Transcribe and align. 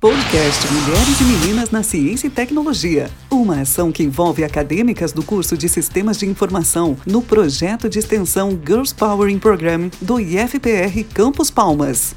Podcast 0.00 0.66
Mulheres 0.72 1.20
e 1.20 1.24
Meninas 1.24 1.70
na 1.70 1.82
Ciência 1.82 2.26
e 2.26 2.30
Tecnologia. 2.30 3.10
Uma 3.30 3.60
ação 3.60 3.92
que 3.92 4.02
envolve 4.02 4.42
acadêmicas 4.42 5.12
do 5.12 5.22
curso 5.22 5.58
de 5.58 5.68
Sistemas 5.68 6.16
de 6.16 6.24
Informação 6.24 6.96
no 7.04 7.20
projeto 7.20 7.86
de 7.86 7.98
extensão 7.98 8.58
Girls 8.66 8.94
Powering 8.94 9.38
Program 9.38 9.90
do 10.00 10.18
IFPR 10.18 11.04
Campus 11.12 11.50
Palmas. 11.50 12.14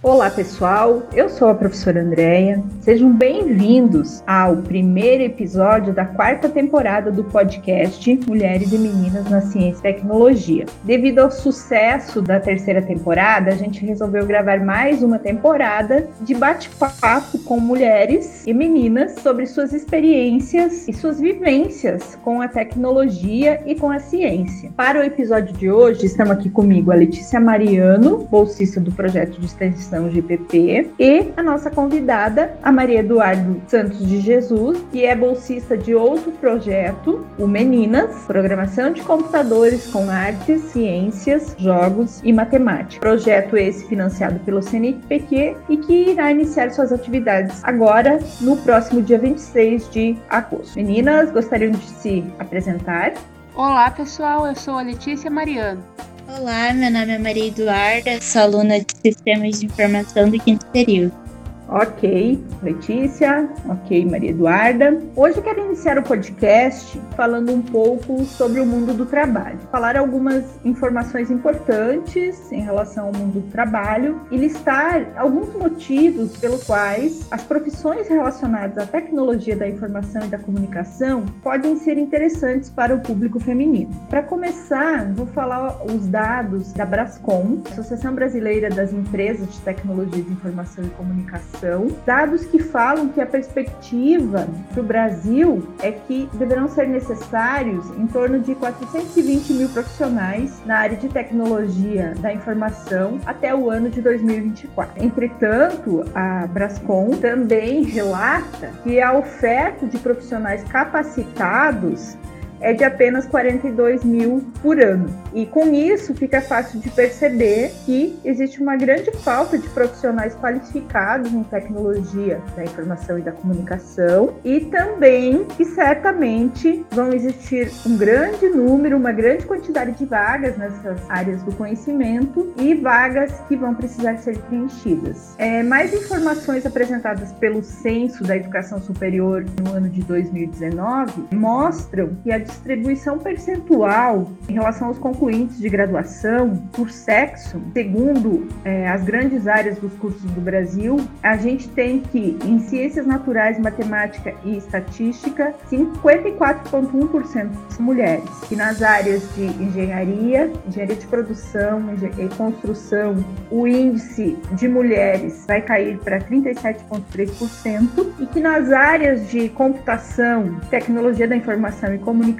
Olá 0.00 0.30
pessoal, 0.30 1.02
eu 1.12 1.28
sou 1.28 1.48
a 1.48 1.54
professora 1.56 2.00
Andréia. 2.00 2.62
Sejam 2.82 3.12
bem-vindos 3.12 4.22
ao 4.28 4.58
primeiro 4.58 5.24
episódio 5.24 5.92
da 5.92 6.04
quarta 6.04 6.48
temporada 6.48 7.10
do 7.10 7.24
podcast 7.24 8.20
Mulheres 8.28 8.72
e 8.72 8.78
Meninas 8.78 9.28
na 9.28 9.40
Ciência 9.40 9.80
e 9.80 9.82
Tecnologia. 9.82 10.66
Devido 10.84 11.18
ao 11.18 11.32
sucesso 11.32 12.22
da 12.22 12.38
terceira 12.38 12.80
temporada, 12.80 13.50
a 13.50 13.56
gente 13.56 13.84
resolveu 13.84 14.24
gravar 14.24 14.64
mais 14.64 15.02
uma 15.02 15.18
temporada 15.18 16.08
de 16.20 16.32
bate-papo 16.32 17.40
com 17.40 17.58
mulheres 17.58 18.46
e 18.46 18.54
meninas 18.54 19.16
sobre 19.20 19.46
suas 19.46 19.72
experiências 19.72 20.86
e 20.86 20.92
suas 20.92 21.18
vivências 21.20 22.16
com 22.22 22.40
a 22.40 22.46
tecnologia 22.46 23.60
e 23.66 23.74
com 23.74 23.90
a 23.90 23.98
ciência. 23.98 24.70
Para 24.76 25.00
o 25.00 25.02
episódio 25.02 25.52
de 25.56 25.68
hoje, 25.68 26.06
estamos 26.06 26.34
aqui 26.34 26.48
comigo 26.48 26.92
a 26.92 26.94
Letícia 26.94 27.40
Mariano, 27.40 28.18
bolsista 28.30 28.80
do 28.80 28.92
projeto 28.92 29.40
de 29.40 29.46
extensão 29.46 29.87
Fundação 29.88 30.10
GPP, 30.10 30.90
e 30.98 31.32
a 31.36 31.42
nossa 31.42 31.70
convidada, 31.70 32.54
a 32.62 32.70
Maria 32.70 33.00
Eduardo 33.00 33.60
Santos 33.66 34.06
de 34.06 34.20
Jesus, 34.20 34.78
que 34.92 35.04
é 35.04 35.16
bolsista 35.16 35.76
de 35.76 35.94
outro 35.94 36.30
projeto, 36.32 37.26
o 37.38 37.46
Meninas, 37.46 38.24
Programação 38.26 38.92
de 38.92 39.02
Computadores 39.02 39.90
com 39.90 40.10
Artes, 40.10 40.60
Ciências, 40.72 41.54
Jogos 41.58 42.20
e 42.22 42.32
Matemática. 42.32 43.00
Projeto 43.00 43.56
esse 43.56 43.86
financiado 43.86 44.38
pelo 44.40 44.62
CNPq 44.62 45.56
e 45.68 45.76
que 45.78 46.10
irá 46.10 46.30
iniciar 46.30 46.70
suas 46.70 46.92
atividades 46.92 47.64
agora, 47.64 48.18
no 48.40 48.56
próximo 48.58 49.00
dia 49.00 49.18
26 49.18 49.90
de 49.90 50.16
agosto. 50.28 50.76
Meninas, 50.76 51.30
gostariam 51.30 51.72
de 51.72 51.86
se 51.86 52.24
apresentar? 52.38 53.14
Olá, 53.54 53.90
pessoal, 53.90 54.46
eu 54.46 54.54
sou 54.54 54.74
a 54.74 54.82
Letícia 54.82 55.30
Mariano. 55.30 55.82
Olá, 56.30 56.74
meu 56.74 56.90
nome 56.90 57.10
é 57.10 57.18
Maria 57.18 57.46
Eduarda, 57.46 58.20
sou 58.20 58.42
aluna 58.42 58.78
de 58.78 58.92
Sistemas 59.02 59.60
de 59.60 59.64
Informação 59.64 60.28
do 60.28 60.38
quinto 60.38 60.66
período. 60.66 61.27
Ok, 61.70 62.42
Letícia. 62.62 63.46
Ok, 63.68 64.06
Maria 64.06 64.30
Eduarda. 64.30 65.02
Hoje 65.14 65.36
eu 65.36 65.42
quero 65.42 65.66
iniciar 65.66 65.98
o 65.98 66.02
podcast 66.02 66.98
falando 67.14 67.52
um 67.52 67.60
pouco 67.60 68.24
sobre 68.24 68.58
o 68.58 68.64
mundo 68.64 68.94
do 68.94 69.04
trabalho. 69.04 69.58
Falar 69.70 69.94
algumas 69.94 70.44
informações 70.64 71.30
importantes 71.30 72.50
em 72.50 72.62
relação 72.62 73.08
ao 73.08 73.12
mundo 73.12 73.40
do 73.40 73.50
trabalho 73.50 74.18
e 74.30 74.38
listar 74.38 75.12
alguns 75.14 75.52
motivos 75.54 76.38
pelos 76.38 76.64
quais 76.64 77.26
as 77.30 77.42
profissões 77.42 78.08
relacionadas 78.08 78.78
à 78.78 78.86
tecnologia 78.86 79.54
da 79.54 79.68
informação 79.68 80.22
e 80.24 80.28
da 80.28 80.38
comunicação 80.38 81.26
podem 81.42 81.76
ser 81.76 81.98
interessantes 81.98 82.70
para 82.70 82.94
o 82.94 83.00
público 83.00 83.38
feminino. 83.38 83.90
Para 84.08 84.22
começar, 84.22 85.12
vou 85.12 85.26
falar 85.26 85.84
os 85.84 86.06
dados 86.06 86.72
da 86.72 86.86
Brascom, 86.86 87.60
Associação 87.70 88.14
Brasileira 88.14 88.70
das 88.70 88.90
Empresas 88.90 89.52
de 89.52 89.60
Tecnologia 89.60 90.22
de 90.22 90.32
Informação 90.32 90.82
e 90.82 90.88
Comunicação 90.90 91.57
dados 92.06 92.44
que 92.44 92.58
falam 92.58 93.08
que 93.08 93.20
a 93.20 93.26
perspectiva 93.26 94.48
para 94.72 94.80
o 94.80 94.84
Brasil 94.84 95.66
é 95.82 95.92
que 95.92 96.28
deverão 96.34 96.68
ser 96.68 96.88
necessários 96.88 97.84
em 97.98 98.06
torno 98.06 98.38
de 98.40 98.54
420 98.54 99.52
mil 99.54 99.68
profissionais 99.68 100.60
na 100.64 100.78
área 100.78 100.96
de 100.96 101.08
tecnologia 101.08 102.14
da 102.20 102.32
informação 102.32 103.18
até 103.26 103.54
o 103.54 103.70
ano 103.70 103.90
de 103.90 104.00
2024. 104.00 105.04
Entretanto, 105.04 106.04
a 106.14 106.46
Brascom 106.46 107.10
também 107.10 107.84
relata 107.84 108.72
que 108.82 109.00
a 109.00 109.12
oferta 109.12 109.86
de 109.86 109.98
profissionais 109.98 110.62
capacitados 110.64 112.16
é 112.60 112.72
de 112.72 112.84
apenas 112.84 113.26
42 113.26 114.04
mil 114.04 114.44
por 114.62 114.80
ano. 114.80 115.08
E 115.34 115.46
com 115.46 115.72
isso 115.72 116.14
fica 116.14 116.40
fácil 116.40 116.80
de 116.80 116.88
perceber 116.90 117.72
que 117.84 118.18
existe 118.24 118.60
uma 118.60 118.76
grande 118.76 119.10
falta 119.18 119.58
de 119.58 119.68
profissionais 119.68 120.34
qualificados 120.34 121.32
em 121.32 121.42
tecnologia 121.44 122.40
da 122.56 122.64
informação 122.64 123.18
e 123.18 123.22
da 123.22 123.32
comunicação 123.32 124.34
e 124.44 124.60
também 124.60 125.44
que 125.56 125.64
certamente 125.64 126.84
vão 126.90 127.12
existir 127.12 127.70
um 127.86 127.96
grande 127.96 128.48
número, 128.48 128.96
uma 128.96 129.12
grande 129.12 129.46
quantidade 129.46 129.92
de 129.92 130.04
vagas 130.04 130.56
nessas 130.56 130.98
áreas 131.08 131.42
do 131.42 131.52
conhecimento 131.52 132.52
e 132.58 132.74
vagas 132.74 133.40
que 133.48 133.56
vão 133.56 133.74
precisar 133.74 134.16
ser 134.18 134.38
preenchidas. 134.38 135.34
É, 135.38 135.62
mais 135.62 135.92
informações 135.94 136.64
apresentadas 136.66 137.32
pelo 137.32 137.62
Censo 137.62 138.24
da 138.24 138.36
Educação 138.36 138.80
Superior 138.80 139.44
no 139.62 139.72
ano 139.72 139.88
de 139.88 140.02
2019 140.02 141.28
mostram 141.32 142.16
que 142.22 142.32
a 142.32 142.38
distribuição 142.48 143.18
percentual 143.18 144.32
em 144.48 144.54
relação 144.54 144.88
aos 144.88 144.98
concluintes 144.98 145.58
de 145.58 145.68
graduação 145.68 146.56
por 146.72 146.90
sexo, 146.90 147.60
segundo 147.72 148.48
é, 148.64 148.88
as 148.88 149.04
grandes 149.04 149.46
áreas 149.46 149.78
dos 149.78 149.92
cursos 149.94 150.22
do 150.32 150.40
Brasil, 150.40 150.96
a 151.22 151.36
gente 151.36 151.68
tem 151.68 152.00
que 152.00 152.36
em 152.44 152.58
ciências 152.60 153.06
naturais, 153.06 153.58
matemática 153.58 154.34
e 154.44 154.56
estatística, 154.56 155.54
54,1% 155.70 157.50
são 157.68 157.84
mulheres. 157.84 158.24
E 158.50 158.56
nas 158.56 158.82
áreas 158.82 159.22
de 159.34 159.44
engenharia, 159.44 160.50
engenharia 160.66 160.96
de 160.96 161.06
produção 161.06 161.84
e 162.18 162.28
construção, 162.36 163.24
o 163.50 163.66
índice 163.66 164.38
de 164.52 164.68
mulheres 164.68 165.44
vai 165.46 165.60
cair 165.60 165.98
para 165.98 166.18
37,3% 166.20 168.12
e 168.20 168.26
que 168.26 168.40
nas 168.40 168.72
áreas 168.72 169.28
de 169.28 169.48
computação, 169.50 170.58
tecnologia 170.70 171.28
da 171.28 171.36
informação 171.36 171.94
e 171.94 171.98
comunicação 171.98 172.37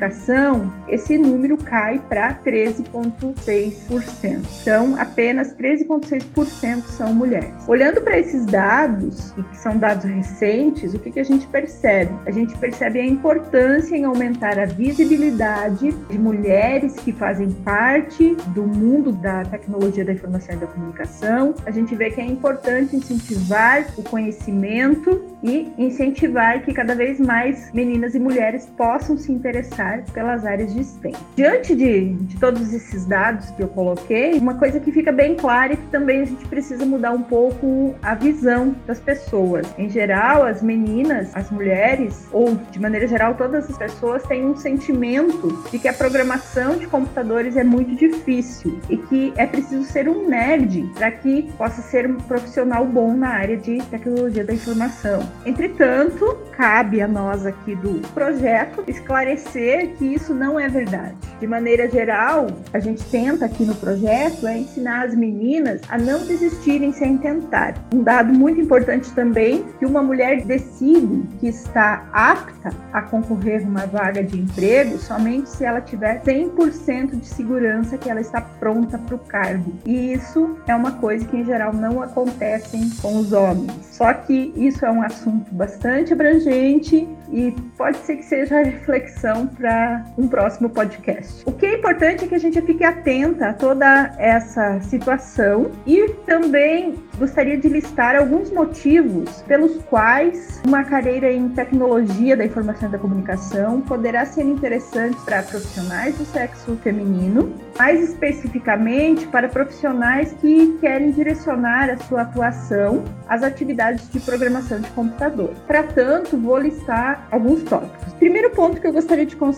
esse 0.89 1.19
número 1.19 1.57
cai 1.57 2.01
para 2.09 2.35
13,6%. 2.35 4.41
Então, 4.63 4.97
apenas 4.99 5.55
13,6% 5.55 6.83
são 6.85 7.15
mulheres. 7.15 7.53
Olhando 7.67 8.01
para 8.01 8.19
esses 8.19 8.47
dados, 8.47 9.33
que 9.33 9.57
são 9.57 9.77
dados 9.77 10.05
recentes, 10.05 10.95
o 10.95 10.99
que, 10.99 11.11
que 11.11 11.21
a 11.21 11.25
gente 11.25 11.47
percebe? 11.47 12.13
A 12.27 12.31
gente 12.31 12.57
percebe 12.59 13.01
a 13.01 13.07
importância 13.07 13.97
em 13.97 14.05
aumentar 14.05 14.59
a 14.59 14.67
visibilidade 14.67 15.93
de 15.93 16.19
mulheres 16.19 16.95
que 16.97 17.13
fazem 17.13 17.51
parte 17.51 18.37
do 18.49 18.63
mundo 18.63 19.13
da 19.13 19.45
tecnologia 19.45 20.05
da 20.05 20.13
informação 20.13 20.55
e 20.55 20.59
da 20.59 20.67
comunicação. 20.67 21.55
A 21.67 21.71
gente 21.71 21.95
vê 21.95 22.11
que 22.11 22.21
é 22.21 22.27
importante 22.27 22.97
incentivar 22.97 23.87
o 23.97 24.03
conhecimento 24.03 25.25
e 25.43 25.73
incentivar 25.79 26.63
que 26.63 26.73
cada 26.73 26.95
vez 26.95 27.19
mais 27.19 27.73
meninas 27.73 28.15
e 28.15 28.19
mulheres 28.19 28.67
possam 28.77 29.17
se 29.17 29.33
interessar 29.33 29.88
pelas 30.13 30.45
áreas 30.45 30.73
de 30.75 30.85
STEM. 30.85 31.15
Diante 31.37 31.75
de, 31.75 32.15
de 32.15 32.37
todos 32.39 32.73
esses 32.73 33.05
dados 33.05 33.51
que 33.51 33.63
eu 33.63 33.69
coloquei, 33.69 34.39
uma 34.39 34.55
coisa 34.55 34.81
que 34.81 34.93
fica 34.93 35.13
bem 35.13 35.35
clara 35.35 35.73
é 35.73 35.77
que 35.77 35.87
também 35.89 36.23
a 36.23 36.25
gente 36.25 36.47
precisa 36.47 36.85
mudar 36.85 37.13
um 37.13 37.23
pouco 37.23 37.95
a 38.03 38.15
visão 38.15 38.75
das 38.87 39.01
pessoas. 39.01 39.67
Em 39.79 39.89
geral, 39.89 40.45
as 40.45 40.63
meninas, 40.63 41.35
as 41.35 41.51
mulheres, 41.51 42.27
ou 42.33 42.55
de 42.71 42.81
maneira 42.81 43.07
geral, 43.07 43.35
todas 43.35 43.69
as 43.71 43.79
pessoas 43.79 44.23
têm 44.25 44.45
um 44.45 44.57
sentimento 44.57 45.69
de 45.71 45.79
que 45.79 45.89
a 45.89 45.93
programação 45.93 46.77
de 46.77 46.87
computadores 46.87 47.57
é 47.57 47.65
muito 47.65 47.95
difícil 47.95 48.81
e 48.89 48.97
que 48.97 49.33
é 49.37 49.47
preciso 49.47 49.85
ser 49.85 50.09
um 50.09 50.29
nerd 50.29 50.91
para 50.95 51.11
que 51.11 51.43
possa 51.57 51.83
ser 51.83 52.09
um 52.09 52.17
profissional 52.17 52.85
bom 52.85 53.15
na 53.15 53.29
área 53.29 53.57
de 53.57 53.79
tecnologia 53.85 54.45
da 54.45 54.53
informação. 54.53 55.21
Entretanto, 55.45 56.39
cabe 56.53 57.01
a 57.01 57.09
nós 57.09 57.47
aqui 57.47 57.75
do 57.77 58.01
projeto 58.09 58.85
esclarecer 58.87 59.78
que 59.87 60.05
isso 60.05 60.35
não 60.35 60.59
é 60.59 60.69
verdade. 60.69 61.17
De 61.41 61.47
maneira 61.47 61.89
geral, 61.89 62.49
a 62.73 62.79
gente 62.81 63.05
tenta 63.05 63.45
aqui 63.45 63.65
no 63.65 63.75
projeto 63.75 64.47
é 64.47 64.59
ensinar 64.59 65.07
as 65.07 65.15
meninas 65.15 65.81
a 65.89 65.97
não 65.97 66.27
desistirem 66.27 66.93
sem 66.93 67.17
tentar. 67.19 67.75
Um 67.95 68.03
dado 68.03 68.33
muito 68.33 68.61
importante 68.61 69.13
também 69.13 69.65
que 69.79 69.87
uma 69.87 70.03
mulher 70.03 70.45
decide 70.45 71.23
que 71.39 71.49
está 71.49 72.09
apta 72.13 72.71
a 72.93 73.03
concorrer 73.03 73.65
a 73.65 73.69
uma 73.69 73.87
vaga 73.87 74.23
de 74.23 74.39
emprego 74.39 74.99
somente 74.99 75.49
se 75.51 75.65
ela 75.65 75.81
tiver 75.81 76.23
100% 76.23 77.21
de 77.21 77.27
segurança 77.27 77.97
que 77.97 78.11
ela 78.11 78.21
está 78.21 78.41
pronta 78.41 78.99
para 78.99 79.15
o 79.15 79.19
cargo. 79.19 79.73
E 79.85 80.13
isso 80.13 80.59
é 80.67 80.75
uma 80.75 80.93
coisa 80.93 81.25
que 81.27 81.37
em 81.37 81.45
geral 81.45 81.73
não 81.73 82.03
acontece 82.03 82.79
com 83.01 83.19
os 83.19 83.33
homens. 83.33 83.73
Só 83.93 84.13
que 84.13 84.53
isso 84.57 84.85
é 84.85 84.91
um 84.91 85.03
assunto 85.03 85.53
bastante 85.55 86.13
abrangente 86.13 87.09
e 87.33 87.55
pode 87.77 87.99
ser 87.99 88.17
que 88.17 88.25
seja 88.25 88.63
reflexão 88.63 89.47
para 89.47 89.68
para 89.69 90.03
um 90.17 90.27
próximo 90.27 90.71
podcast. 90.71 91.43
O 91.45 91.53
que 91.53 91.67
é 91.67 91.75
importante 91.75 92.25
é 92.25 92.27
que 92.27 92.35
a 92.35 92.39
gente 92.39 92.61
fique 92.63 92.83
atenta 92.83 93.51
a 93.51 93.53
toda 93.53 94.15
essa 94.17 94.81
situação 94.81 95.71
e 95.87 96.09
também 96.27 96.95
gostaria 97.19 97.59
de 97.59 97.69
listar 97.69 98.17
alguns 98.17 98.51
motivos 98.51 99.43
pelos 99.43 99.83
quais 99.85 100.63
uma 100.67 100.85
carreira 100.85 101.31
em 101.31 101.51
tecnologia 101.51 102.35
da 102.35 102.47
informação 102.47 102.89
e 102.89 102.93
da 102.93 102.99
comunicação 102.99 103.83
poderá 103.83 104.25
ser 104.25 104.45
interessante 104.45 105.19
para 105.25 105.43
profissionais 105.43 106.17
do 106.17 106.25
sexo 106.25 106.77
feminino, 106.77 107.53
mais 107.79 108.09
especificamente 108.09 109.27
para 109.27 109.49
profissionais 109.49 110.33
que 110.41 110.79
querem 110.81 111.11
direcionar 111.11 111.91
a 111.91 111.97
sua 111.99 112.23
atuação 112.23 113.05
às 113.29 113.43
atividades 113.43 114.09
de 114.11 114.21
programação 114.21 114.81
de 114.81 114.89
computador. 114.93 115.51
Para 115.67 115.83
tanto, 115.83 116.39
vou 116.39 116.59
listar 116.59 117.29
alguns 117.31 117.63
tópicos. 117.65 118.15
Primeiro 118.15 118.51
ponto 118.51 118.81
que 118.81 118.87
eu 118.87 118.93
gostaria 118.93 119.27
de 119.27 119.37
considerar: 119.37 119.58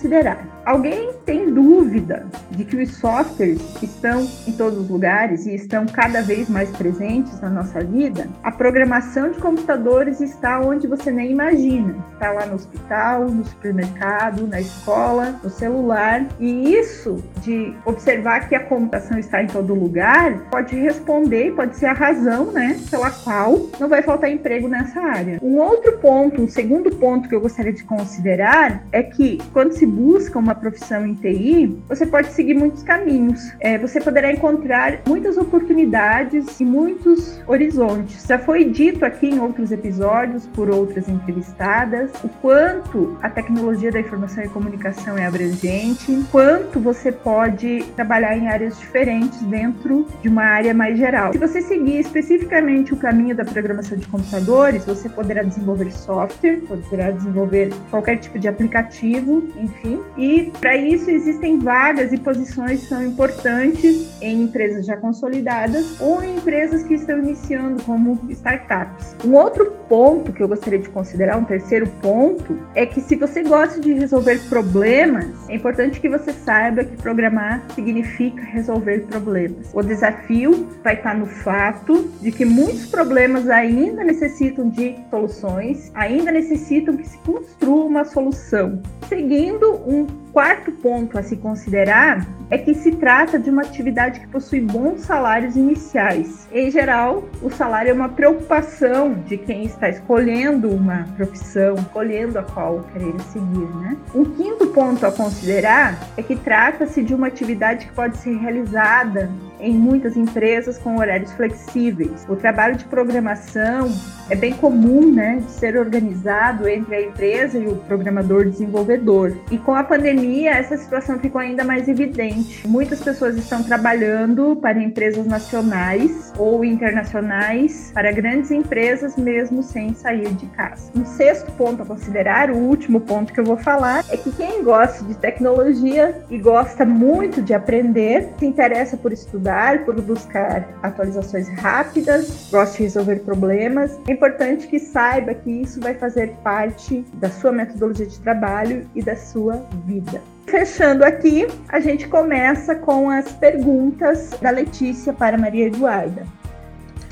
alguém 0.64 1.12
tem 1.24 1.52
dúvida 1.52 2.26
de 2.50 2.64
que 2.64 2.76
os 2.76 2.96
softwares 2.96 3.60
estão 3.82 4.26
em 4.46 4.52
todos 4.52 4.78
os 4.78 4.88
lugares 4.88 5.46
e 5.46 5.54
estão 5.54 5.86
cada 5.86 6.22
vez 6.22 6.48
mais 6.48 6.70
presentes 6.70 7.40
na 7.40 7.50
nossa 7.50 7.80
vida? 7.84 8.28
A 8.42 8.50
programação 8.50 9.30
de 9.30 9.38
computadores 9.38 10.20
está 10.20 10.60
onde 10.60 10.86
você 10.86 11.10
nem 11.10 11.30
imagina. 11.30 11.94
Está 12.12 12.32
lá 12.32 12.46
no 12.46 12.54
hospital, 12.54 13.28
no 13.28 13.44
supermercado, 13.44 14.46
na 14.46 14.60
escola, 14.60 15.38
no 15.42 15.50
celular. 15.50 16.26
E 16.38 16.74
isso 16.74 17.22
de 17.42 17.74
observar 17.84 18.48
que 18.48 18.54
a 18.54 18.64
computação 18.64 19.18
está 19.18 19.42
em 19.42 19.46
todo 19.46 19.74
lugar 19.74 20.50
pode 20.50 20.76
responder, 20.76 21.54
pode 21.54 21.76
ser 21.76 21.86
a 21.86 21.92
razão, 21.92 22.52
né, 22.52 22.78
pela 22.90 23.10
qual 23.10 23.68
não 23.78 23.88
vai 23.88 24.02
faltar 24.02 24.30
emprego 24.30 24.68
nessa 24.68 25.00
área. 25.00 25.38
Um 25.42 25.58
outro 25.58 25.98
ponto, 25.98 26.42
um 26.42 26.48
segundo 26.48 26.90
ponto 26.90 27.28
que 27.28 27.34
eu 27.34 27.40
gostaria 27.40 27.72
de 27.72 27.84
considerar 27.84 28.84
é 28.92 29.02
que 29.02 29.38
quando 29.52 29.72
se 29.72 29.86
busca 29.86 30.38
uma 30.38 30.54
profissão 30.54 31.06
em 31.06 31.14
TI, 31.14 31.78
você 31.88 32.06
pode 32.06 32.32
seguir 32.40 32.54
muitos 32.54 32.82
caminhos. 32.82 33.52
É, 33.60 33.76
você 33.76 34.00
poderá 34.00 34.32
encontrar 34.32 35.00
muitas 35.06 35.36
oportunidades 35.36 36.58
e 36.58 36.64
muitos 36.64 37.38
horizontes. 37.46 38.26
Já 38.26 38.38
foi 38.38 38.64
dito 38.64 39.04
aqui 39.04 39.28
em 39.28 39.38
outros 39.38 39.70
episódios 39.70 40.46
por 40.46 40.70
outras 40.70 41.06
entrevistadas 41.06 42.10
o 42.24 42.28
quanto 42.40 43.18
a 43.22 43.28
tecnologia 43.28 43.92
da 43.92 44.00
informação 44.00 44.42
e 44.42 44.48
comunicação 44.48 45.18
é 45.18 45.26
abrangente, 45.26 46.24
quanto 46.30 46.80
você 46.80 47.12
pode 47.12 47.84
trabalhar 47.94 48.36
em 48.36 48.48
áreas 48.48 48.78
diferentes 48.78 49.42
dentro 49.42 50.06
de 50.22 50.28
uma 50.28 50.44
área 50.44 50.72
mais 50.72 50.96
geral. 50.96 51.32
Se 51.32 51.38
você 51.38 51.60
seguir 51.60 52.00
especificamente 52.00 52.94
o 52.94 52.96
caminho 52.96 53.36
da 53.36 53.44
programação 53.44 53.98
de 53.98 54.06
computadores, 54.06 54.86
você 54.86 55.10
poderá 55.10 55.42
desenvolver 55.42 55.90
software, 55.92 56.60
poderá 56.66 57.10
desenvolver 57.10 57.70
qualquer 57.90 58.16
tipo 58.16 58.38
de 58.38 58.48
aplicativo, 58.48 59.46
enfim. 59.56 60.00
E 60.16 60.50
para 60.58 60.74
isso 60.76 61.10
existem 61.10 61.58
vagas 61.58 62.12
e 62.12 62.18
posições 62.30 62.86
são 62.86 63.04
importantes 63.04 64.08
em 64.22 64.42
empresas 64.42 64.86
já 64.86 64.96
consolidadas 64.96 66.00
ou 66.00 66.22
em 66.22 66.36
empresas 66.36 66.84
que 66.84 66.94
estão 66.94 67.18
iniciando 67.18 67.82
como 67.82 68.20
startups. 68.28 69.16
Um 69.24 69.34
outro 69.34 69.72
ponto 69.88 70.32
que 70.32 70.40
eu 70.40 70.46
gostaria 70.46 70.78
de 70.78 70.88
considerar, 70.90 71.36
um 71.36 71.44
terceiro 71.44 71.88
ponto, 72.00 72.56
é 72.76 72.86
que 72.86 73.00
se 73.00 73.16
você 73.16 73.42
gosta 73.42 73.80
de 73.80 73.92
resolver 73.94 74.38
problemas, 74.48 75.26
é 75.48 75.56
importante 75.56 76.00
que 76.00 76.08
você 76.08 76.32
saiba 76.32 76.84
que 76.84 76.96
programar 76.98 77.64
significa 77.74 78.40
resolver 78.42 79.00
problemas. 79.08 79.68
O 79.74 79.82
desafio 79.82 80.68
vai 80.84 80.94
estar 80.94 81.16
no 81.16 81.26
fato 81.26 82.08
de 82.20 82.30
que 82.30 82.44
muitos 82.44 82.86
problemas 82.86 83.48
ainda 83.48 84.04
necessitam 84.04 84.68
de 84.68 84.94
soluções, 85.10 85.90
ainda 85.94 86.30
necessitam 86.30 86.96
que 86.96 87.08
se 87.08 87.18
construa 87.18 87.86
uma 87.86 88.04
solução. 88.04 88.80
Seguindo 89.08 89.72
um 89.84 90.06
quarto 90.32 90.72
ponto 90.72 91.18
a 91.18 91.22
se 91.22 91.36
considerar 91.36 92.26
é 92.50 92.58
que 92.58 92.74
se 92.74 92.92
trata 92.92 93.38
de 93.38 93.50
uma 93.50 93.62
atividade 93.62 94.20
que 94.20 94.26
possui 94.28 94.60
bons 94.60 95.02
salários 95.02 95.56
iniciais. 95.56 96.48
Em 96.52 96.70
geral, 96.70 97.24
o 97.42 97.50
salário 97.50 97.90
é 97.90 97.92
uma 97.92 98.08
preocupação 98.08 99.14
de 99.26 99.36
quem 99.36 99.64
está 99.64 99.88
escolhendo 99.88 100.70
uma 100.70 101.06
profissão, 101.16 101.74
escolhendo 101.76 102.38
a 102.38 102.42
qual 102.42 102.80
querer 102.92 103.18
seguir, 103.32 103.68
né? 103.76 103.96
Um 104.14 104.24
quinto 104.24 104.66
ponto 104.68 105.06
a 105.06 105.12
considerar 105.12 105.98
é 106.16 106.22
que 106.22 106.36
trata-se 106.36 107.02
de 107.02 107.14
uma 107.14 107.28
atividade 107.28 107.86
que 107.86 107.92
pode 107.92 108.16
ser 108.18 108.36
realizada 108.36 109.30
em 109.60 109.72
muitas 109.72 110.16
empresas 110.16 110.78
com 110.78 110.98
horários 110.98 111.32
flexíveis. 111.32 112.26
O 112.28 112.36
trabalho 112.36 112.76
de 112.76 112.84
programação 112.84 113.90
é 114.30 114.36
bem 114.36 114.52
comum, 114.54 115.12
né, 115.12 115.42
de 115.44 115.50
ser 115.50 115.76
organizado 115.76 116.68
entre 116.68 116.94
a 116.94 117.02
empresa 117.02 117.58
e 117.58 117.66
o 117.66 117.74
programador 117.76 118.44
desenvolvedor. 118.44 119.36
E 119.50 119.58
com 119.58 119.74
a 119.74 119.82
pandemia, 119.82 120.50
essa 120.50 120.76
situação 120.76 121.18
ficou 121.18 121.40
ainda 121.40 121.64
mais 121.64 121.88
evidente. 121.88 122.66
Muitas 122.66 123.02
pessoas 123.02 123.36
estão 123.36 123.62
trabalhando 123.62 124.56
para 124.56 124.80
empresas 124.80 125.26
nacionais 125.26 126.32
ou 126.38 126.64
internacionais, 126.64 127.90
para 127.92 128.12
grandes 128.12 128.50
empresas, 128.52 129.16
mesmo 129.16 129.62
sem 129.62 129.94
sair 129.94 130.32
de 130.34 130.46
casa. 130.46 130.92
Um 130.94 131.04
sexto 131.04 131.50
ponto 131.52 131.82
a 131.82 131.86
considerar, 131.86 132.50
o 132.50 132.56
último 132.56 133.00
ponto 133.00 133.32
que 133.32 133.40
eu 133.40 133.44
vou 133.44 133.56
falar, 133.56 134.04
é 134.10 134.16
que 134.16 134.30
quem 134.32 134.62
gosta 134.62 135.04
de 135.04 135.14
tecnologia 135.14 136.22
e 136.30 136.38
gosta 136.38 136.84
muito 136.84 137.42
de 137.42 137.52
aprender, 137.52 138.28
se 138.38 138.46
interessa 138.46 138.96
por 138.96 139.12
estudar, 139.50 139.84
por 139.84 140.00
buscar 140.00 140.68
atualizações 140.82 141.48
rápidas, 141.58 142.48
gosta 142.50 142.76
de 142.76 142.84
resolver 142.84 143.16
problemas, 143.20 143.98
é 144.06 144.12
importante 144.12 144.66
que 144.68 144.78
saiba 144.78 145.34
que 145.34 145.50
isso 145.50 145.80
vai 145.80 145.94
fazer 145.94 146.30
parte 146.42 147.04
da 147.14 147.28
sua 147.28 147.52
metodologia 147.52 148.06
de 148.06 148.18
trabalho 148.20 148.88
e 148.94 149.02
da 149.02 149.16
sua 149.16 149.66
vida. 149.84 150.22
Fechando 150.46 151.04
aqui, 151.04 151.46
a 151.68 151.80
gente 151.80 152.08
começa 152.08 152.74
com 152.74 153.10
as 153.10 153.30
perguntas 153.32 154.30
da 154.40 154.50
Letícia 154.50 155.12
para 155.12 155.36
Maria 155.36 155.66
Eduarda. 155.66 156.26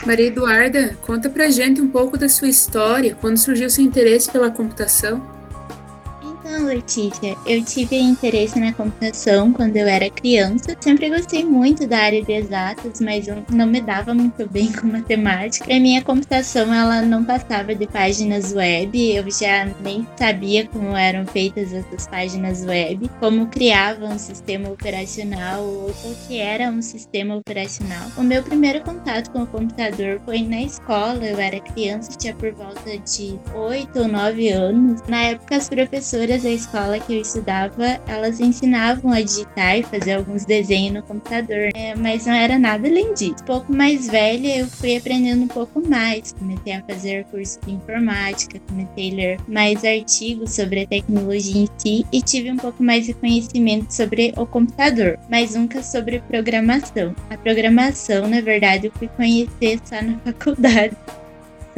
Maria 0.07 0.27
Eduarda, 0.27 0.97
conta 1.03 1.29
pra 1.29 1.51
gente 1.51 1.81
um 1.81 1.89
pouco 1.89 2.17
da 2.17 2.29
sua 2.29 2.49
história, 2.49 3.17
quando 3.21 3.37
surgiu 3.37 3.69
seu 3.69 3.85
interesse 3.85 4.31
pela 4.31 4.51
computação. 4.51 5.38
Então, 6.49 6.65
Letícia, 6.65 7.37
eu 7.45 7.63
tive 7.63 7.99
interesse 7.99 8.59
na 8.59 8.73
computação 8.73 9.53
quando 9.53 9.77
eu 9.77 9.87
era 9.87 10.09
criança. 10.09 10.75
Sempre 10.81 11.11
gostei 11.11 11.45
muito 11.45 11.87
da 11.87 11.99
área 11.99 12.23
de 12.23 12.33
exatas, 12.33 13.03
mas 13.03 13.29
eu 13.29 13.45
não 13.51 13.67
me 13.67 13.83
dava 13.83 14.15
muito 14.15 14.49
bem 14.49 14.73
com 14.73 14.87
matemática. 14.87 15.71
E 15.71 15.79
minha 15.79 16.03
computação, 16.03 16.73
ela 16.73 17.03
não 17.03 17.23
passava 17.23 17.75
de 17.75 17.87
páginas 17.87 18.55
web. 18.55 19.15
Eu 19.15 19.31
já 19.31 19.67
nem 19.83 20.09
sabia 20.17 20.67
como 20.69 20.97
eram 20.97 21.27
feitas 21.27 21.75
essas 21.75 22.07
páginas 22.07 22.65
web, 22.65 23.11
como 23.21 23.47
criava 23.49 24.07
um 24.07 24.19
sistema 24.19 24.71
operacional 24.71 25.63
ou 25.63 25.91
o 25.91 26.17
que 26.27 26.39
era 26.39 26.71
um 26.71 26.81
sistema 26.81 27.37
operacional. 27.37 28.09
O 28.17 28.23
meu 28.23 28.43
primeiro 28.43 28.83
contato 28.83 29.31
com 29.33 29.43
o 29.43 29.47
computador 29.47 30.19
foi 30.25 30.41
na 30.41 30.63
escola. 30.63 31.27
Eu 31.27 31.39
era 31.39 31.61
criança, 31.61 32.17
tinha 32.17 32.35
por 32.35 32.53
volta 32.53 32.97
de 33.01 33.39
8 33.55 33.99
ou 33.99 34.09
9 34.09 34.49
anos. 34.49 35.03
Na 35.07 35.25
época, 35.25 35.55
as 35.55 35.69
professoras 35.69 36.38
da 36.43 36.51
escola 36.51 36.99
que 36.99 37.15
eu 37.15 37.21
estudava, 37.21 38.01
elas 38.07 38.41
ensinavam 38.41 39.13
a 39.13 39.21
digitar 39.21 39.79
e 39.79 39.83
fazer 39.83 40.15
alguns 40.15 40.45
desenhos 40.45 40.95
no 40.95 41.03
computador, 41.03 41.71
é, 41.75 41.95
mas 41.95 42.27
não 42.27 42.35
era 42.35 42.59
nada 42.59 42.89
além 42.89 43.15
disso. 43.15 43.37
Um 43.43 43.47
pouco 43.47 43.73
mais 43.73 44.09
velha, 44.09 44.59
eu 44.59 44.67
fui 44.67 44.97
aprendendo 44.97 45.43
um 45.43 45.49
pouco 45.49 45.87
mais, 45.87 46.33
comecei 46.33 46.73
a 46.73 46.83
fazer 46.83 47.25
curso 47.27 47.59
de 47.65 47.73
informática, 47.73 48.61
comecei 48.69 49.13
a 49.13 49.15
ler 49.15 49.41
mais 49.49 49.85
artigos 49.85 50.55
sobre 50.55 50.83
a 50.83 50.87
tecnologia 50.87 51.63
em 51.63 51.69
si 51.79 52.07
e 52.13 52.23
tive 52.23 52.51
um 52.51 52.57
pouco 52.57 52.83
mais 52.83 53.07
de 53.07 53.15
conhecimento 53.15 53.91
sobre 53.93 54.33
o 54.37 54.47
computador, 54.47 55.19
mas 55.31 55.55
nunca 55.55 55.83
sobre 55.83 56.21
programação. 56.21 57.15
A 57.31 57.37
programação, 57.37 58.29
na 58.29 58.41
verdade, 58.41 58.87
eu 58.87 58.93
fui 58.93 59.09
conhecer 59.09 59.81
só 59.85 60.03
na 60.03 60.19
faculdade 60.25 60.97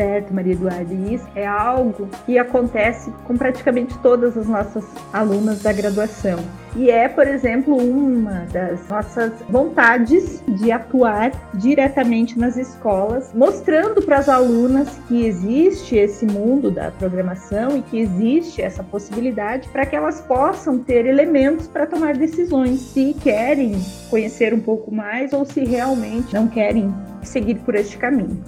certo, 0.00 0.32
Maria 0.32 0.54
Eduarda. 0.54 0.94
E 0.94 1.14
isso 1.14 1.28
é 1.34 1.46
algo 1.46 2.08
que 2.24 2.38
acontece 2.38 3.12
com 3.24 3.36
praticamente 3.36 3.98
todas 3.98 4.34
as 4.34 4.48
nossas 4.48 4.82
alunas 5.12 5.60
da 5.62 5.74
graduação. 5.74 6.38
E 6.74 6.88
é, 6.90 7.06
por 7.06 7.26
exemplo, 7.26 7.76
uma 7.76 8.46
das 8.50 8.80
nossas 8.88 9.32
vontades 9.50 10.42
de 10.48 10.72
atuar 10.72 11.32
diretamente 11.52 12.38
nas 12.38 12.56
escolas, 12.56 13.30
mostrando 13.34 14.00
para 14.00 14.18
as 14.18 14.28
alunas 14.28 14.88
que 15.06 15.26
existe 15.26 15.96
esse 15.96 16.24
mundo 16.24 16.70
da 16.70 16.90
programação 16.92 17.76
e 17.76 17.82
que 17.82 17.98
existe 17.98 18.62
essa 18.62 18.82
possibilidade 18.82 19.68
para 19.68 19.84
que 19.84 19.96
elas 19.96 20.20
possam 20.22 20.78
ter 20.78 21.04
elementos 21.04 21.66
para 21.66 21.86
tomar 21.86 22.16
decisões 22.16 22.80
se 22.80 23.14
querem 23.20 23.74
conhecer 24.08 24.54
um 24.54 24.60
pouco 24.60 24.94
mais 24.94 25.32
ou 25.34 25.44
se 25.44 25.62
realmente 25.62 26.32
não 26.32 26.48
querem 26.48 26.94
seguir 27.22 27.56
por 27.56 27.74
este 27.74 27.98
caminho. 27.98 28.42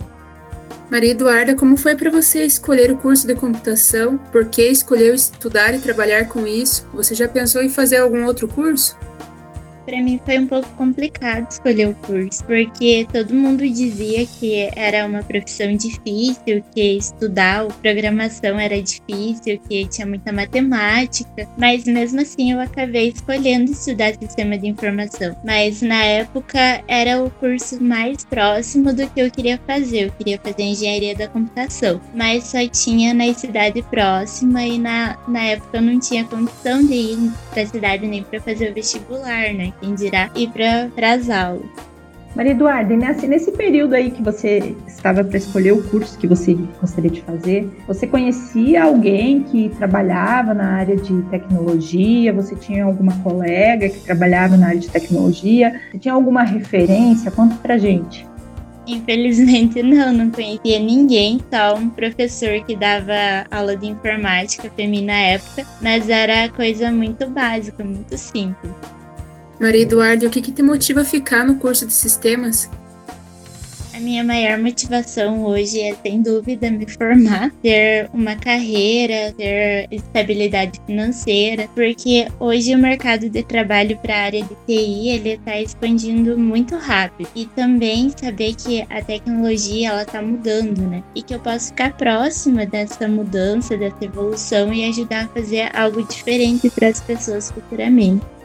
Maria 0.93 1.13
Eduarda, 1.13 1.55
como 1.55 1.75
foi 1.75 1.97
para 1.97 2.11
você 2.11 2.45
escolher 2.45 2.93
o 2.93 2.99
curso 2.99 3.27
de 3.27 3.35
computação? 3.35 4.19
Por 4.31 4.45
que 4.45 4.63
escolheu 4.69 5.15
estudar 5.15 5.75
e 5.75 5.79
trabalhar 5.79 6.29
com 6.29 6.47
isso? 6.47 6.87
Você 6.93 7.15
já 7.15 7.27
pensou 7.27 7.63
em 7.63 7.71
fazer 7.71 7.97
algum 7.97 8.27
outro 8.27 8.47
curso? 8.47 8.95
Para 9.85 10.01
mim 10.01 10.21
foi 10.25 10.39
um 10.39 10.47
pouco 10.47 10.69
complicado 10.71 11.51
escolher 11.51 11.89
o 11.89 11.95
curso, 11.95 12.45
porque 12.45 13.07
todo 13.13 13.35
mundo 13.35 13.69
dizia 13.69 14.27
que 14.27 14.71
era 14.77 15.07
uma 15.07 15.23
profissão 15.23 15.75
difícil, 15.77 16.63
que 16.75 16.99
estudar 16.99 17.67
programação 17.83 18.59
era 18.59 18.81
difícil, 18.81 19.59
que 19.69 19.87
tinha 19.87 20.07
muita 20.07 20.33
matemática, 20.33 21.49
mas 21.59 21.85
mesmo 21.85 22.21
assim 22.21 22.53
eu 22.53 22.61
acabei 22.61 23.09
escolhendo 23.09 23.73
estudar 23.73 24.15
sistema 24.15 24.57
de 24.57 24.69
informação. 24.69 25.37
Mas 25.45 25.83
na 25.83 26.03
época 26.03 26.83
era 26.87 27.23
o 27.23 27.31
curso 27.31 27.83
mais 27.83 28.25
próximo 28.25 28.93
do 28.93 29.09
que 29.11 29.21
eu 29.21 29.31
queria 29.31 29.59
fazer. 29.67 30.07
Eu 30.07 30.13
queria 30.13 30.39
fazer 30.39 30.63
engenharia 30.63 31.15
da 31.15 31.29
computação, 31.29 32.01
mas 32.15 32.45
só 32.45 32.67
tinha 32.69 33.13
na 33.13 33.33
cidade 33.35 33.83
próxima 33.83 34.65
e 34.65 34.79
na, 34.79 35.19
na 35.29 35.43
época 35.43 35.79
eu 35.79 35.83
não 35.83 35.99
tinha 35.99 36.25
condição 36.25 36.85
de 36.85 36.95
ir 36.95 37.33
para 37.51 37.63
a 37.63 37.67
cidade 37.67 38.07
nem 38.07 38.23
para 38.23 38.41
fazer 38.41 38.71
o 38.71 38.75
vestibular, 38.75 39.53
né? 39.55 39.72
Quem 39.81 39.95
dirá 39.95 40.31
ir 40.35 40.51
para 40.51 41.13
as 41.13 41.29
aulas. 41.29 41.93
Maria 42.35 42.53
Eduarda, 42.53 42.97
nesse, 42.97 43.27
nesse 43.27 43.53
período 43.53 43.95
aí 43.95 44.11
que 44.11 44.23
você 44.23 44.75
estava 44.87 45.23
para 45.23 45.37
escolher 45.37 45.73
o 45.73 45.83
curso 45.83 46.19
que 46.19 46.27
você 46.27 46.57
gostaria 46.81 47.11
de 47.11 47.21
fazer, 47.21 47.69
você 47.87 48.07
conhecia 48.07 48.85
alguém 48.85 49.43
que 49.43 49.69
trabalhava 49.77 50.55
na 50.55 50.77
área 50.77 50.97
de 50.97 51.21
tecnologia? 51.25 52.33
Você 52.33 52.57
tinha 52.57 52.85
alguma 52.85 53.13
colega 53.19 53.89
que 53.91 54.01
trabalhava 54.01 54.57
na 54.57 54.69
área 54.69 54.81
de 54.81 54.89
tecnologia? 54.89 55.79
Você 55.91 55.99
tinha 55.99 56.15
alguma 56.15 56.43
referência? 56.43 57.31
Conta 57.31 57.55
pra 57.57 57.77
gente. 57.77 58.27
Infelizmente 58.87 59.83
não, 59.85 60.11
não 60.11 60.31
conhecia 60.31 60.79
ninguém, 60.79 61.39
só 61.53 61.77
um 61.77 61.91
professor 61.91 62.65
que 62.65 62.75
dava 62.75 63.45
aula 63.51 63.77
de 63.77 63.89
informática 63.89 64.71
para 64.75 64.87
mim 64.87 65.05
na 65.05 65.19
época, 65.19 65.67
mas 65.83 66.09
era 66.09 66.49
coisa 66.49 66.91
muito 66.91 67.29
básica, 67.29 67.85
muito 67.85 68.17
simples. 68.17 68.73
Maria 69.63 69.83
Eduarda, 69.83 70.27
o 70.27 70.31
que, 70.31 70.43
que 70.43 70.51
te 70.51 70.61
motiva 70.61 71.03
a 71.03 71.05
ficar 71.05 71.47
no 71.47 71.55
curso 71.55 71.87
de 71.87 71.93
sistemas? 71.93 72.69
A 73.95 74.01
minha 74.01 74.25
maior 74.25 74.59
motivação 74.59 75.45
hoje 75.45 75.81
é, 75.81 75.95
sem 76.03 76.21
dúvida, 76.21 76.69
me 76.69 76.85
formar, 76.91 77.53
ter 77.63 78.11
uma 78.13 78.35
carreira, 78.35 79.33
ter 79.37 79.87
estabilidade 79.89 80.81
financeira, 80.85 81.69
porque 81.77 82.27
hoje 82.41 82.75
o 82.75 82.79
mercado 82.79 83.31
de 83.31 83.45
trabalho 83.45 83.97
para 83.99 84.17
a 84.17 84.23
área 84.23 84.43
de 84.43 84.57
TI 84.67 85.11
ele 85.11 85.29
está 85.35 85.61
expandindo 85.61 86.37
muito 86.37 86.77
rápido 86.77 87.31
e 87.37 87.47
também 87.47 88.11
saber 88.17 88.57
que 88.57 88.83
a 88.91 89.01
tecnologia 89.01 89.91
ela 89.91 90.03
está 90.03 90.21
mudando, 90.21 90.81
né? 90.91 91.05
E 91.15 91.23
que 91.23 91.37
eu 91.37 91.39
posso 91.39 91.69
ficar 91.69 91.97
próxima 91.97 92.67
dessa 92.67 93.07
mudança, 93.07 93.77
dessa 93.77 94.05
evolução 94.05 94.75
e 94.75 94.89
ajudar 94.89 95.27
a 95.27 95.29
fazer 95.29 95.71
algo 95.73 96.03
diferente 96.03 96.69
para 96.69 96.89
as 96.89 97.01
pessoas 97.01 97.53
futuramente. 97.53 98.42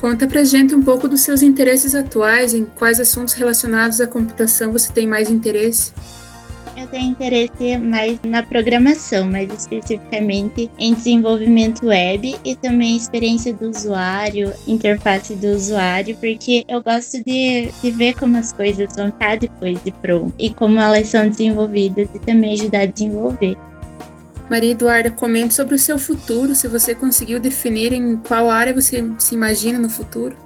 Conta 0.00 0.26
pra 0.26 0.44
gente 0.44 0.74
um 0.74 0.82
pouco 0.82 1.08
dos 1.08 1.20
seus 1.20 1.42
interesses 1.42 1.94
atuais, 1.94 2.52
em 2.52 2.64
quais 2.64 3.00
assuntos 3.00 3.34
relacionados 3.34 4.00
à 4.00 4.06
computação 4.06 4.72
você 4.72 4.92
tem 4.92 5.06
mais 5.06 5.30
interesse? 5.30 5.92
Eu 6.76 6.88
tenho 6.88 7.12
interesse 7.12 7.78
mais 7.78 8.18
na 8.24 8.42
programação, 8.42 9.30
mais 9.30 9.48
especificamente 9.52 10.68
em 10.76 10.92
desenvolvimento 10.92 11.86
web 11.86 12.36
e 12.44 12.56
também 12.56 12.96
experiência 12.96 13.54
do 13.54 13.70
usuário, 13.70 14.52
interface 14.66 15.36
do 15.36 15.48
usuário, 15.48 16.16
porque 16.16 16.64
eu 16.68 16.82
gosto 16.82 17.22
de, 17.22 17.70
de 17.80 17.90
ver 17.92 18.14
como 18.14 18.36
as 18.36 18.52
coisas 18.52 18.94
vão 18.96 19.08
estar 19.08 19.38
depois 19.38 19.82
de 19.84 19.92
pronto 19.92 20.34
e 20.36 20.50
como 20.50 20.80
elas 20.80 21.08
são 21.08 21.28
desenvolvidas 21.28 22.08
e 22.12 22.18
também 22.18 22.54
ajudar 22.54 22.80
a 22.80 22.86
desenvolver. 22.86 23.56
Maria 24.48 24.72
Eduarda, 24.72 25.10
comente 25.10 25.54
sobre 25.54 25.74
o 25.74 25.78
seu 25.78 25.98
futuro, 25.98 26.54
se 26.54 26.68
você 26.68 26.94
conseguiu 26.94 27.40
definir 27.40 27.92
em 27.92 28.16
qual 28.16 28.50
área 28.50 28.74
você 28.74 29.02
se 29.18 29.34
imagina 29.34 29.78
no 29.78 29.88
futuro. 29.88 30.43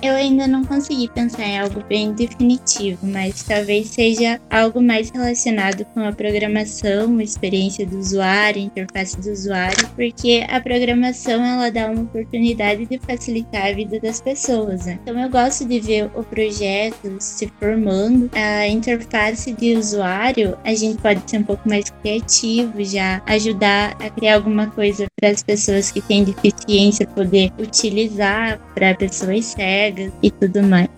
Eu 0.00 0.14
ainda 0.14 0.46
não 0.46 0.64
consegui 0.64 1.08
pensar 1.08 1.44
em 1.44 1.58
algo 1.58 1.82
bem 1.88 2.12
definitivo, 2.12 3.04
mas 3.04 3.42
talvez 3.42 3.88
seja 3.88 4.40
algo 4.48 4.80
mais 4.80 5.10
relacionado 5.10 5.84
com 5.86 6.00
a 6.00 6.12
programação, 6.12 7.20
experiência 7.20 7.84
do 7.84 7.98
usuário, 7.98 8.62
interface 8.62 9.20
do 9.20 9.30
usuário, 9.30 9.88
porque 9.96 10.46
a 10.48 10.60
programação 10.60 11.44
ela 11.44 11.68
dá 11.68 11.90
uma 11.90 12.02
oportunidade 12.02 12.86
de 12.86 12.98
facilitar 12.98 13.66
a 13.66 13.72
vida 13.72 13.98
das 13.98 14.20
pessoas. 14.20 14.86
Né? 14.86 15.00
Então 15.02 15.18
eu 15.18 15.28
gosto 15.28 15.64
de 15.64 15.80
ver 15.80 16.08
o 16.14 16.22
projeto 16.22 17.16
se 17.18 17.50
formando, 17.58 18.30
a 18.34 18.68
interface 18.68 19.52
de 19.52 19.74
usuário, 19.74 20.56
a 20.64 20.74
gente 20.74 21.02
pode 21.02 21.28
ser 21.28 21.38
um 21.38 21.44
pouco 21.44 21.68
mais 21.68 21.90
criativo, 21.90 22.84
já 22.84 23.20
ajudar 23.26 23.96
a 24.00 24.08
criar 24.10 24.36
alguma 24.36 24.68
coisa 24.68 25.06
para 25.18 25.30
as 25.30 25.42
pessoas 25.42 25.90
que 25.90 26.00
têm 26.00 26.24
deficiência 26.24 27.06
poder 27.06 27.52
utilizar 27.58 28.58
para 28.74 28.94
pessoas 28.94 29.46
cegas 29.46 30.12
e 30.22 30.30
tudo 30.30 30.62
mais. 30.62 30.88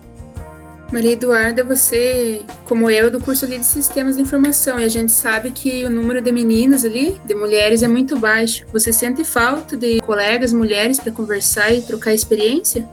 Maria 0.91 1.13
Eduarda, 1.13 1.63
você, 1.63 2.41
como 2.65 2.89
eu, 2.89 3.07
é 3.07 3.09
do 3.09 3.21
curso 3.21 3.45
ali 3.45 3.57
de 3.57 3.65
Sistemas 3.65 4.17
de 4.17 4.23
Informação, 4.23 4.77
e 4.77 4.83
a 4.83 4.89
gente 4.89 5.13
sabe 5.13 5.51
que 5.51 5.85
o 5.85 5.89
número 5.89 6.19
de 6.19 6.31
meninas 6.33 6.83
ali, 6.83 7.17
de 7.25 7.33
mulheres, 7.33 7.81
é 7.81 7.87
muito 7.87 8.19
baixo. 8.19 8.65
Você 8.73 8.91
sente 8.91 9.23
falta 9.23 9.77
de 9.77 10.01
colegas 10.01 10.51
mulheres 10.51 10.99
para 10.99 11.13
conversar 11.13 11.73
e 11.73 11.81
trocar 11.81 12.13
experiência? 12.13 12.85